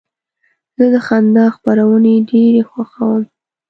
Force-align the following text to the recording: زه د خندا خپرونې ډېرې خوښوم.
زه 0.77 0.85
د 0.93 0.95
خندا 1.05 1.45
خپرونې 1.55 2.15
ډېرې 2.29 2.61
خوښوم. 2.69 3.21